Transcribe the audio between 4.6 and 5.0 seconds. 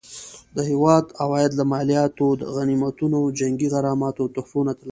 نه ترلاسه کېدل.